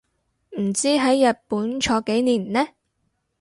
[0.59, 2.67] 唔知喺日本坐幾年呢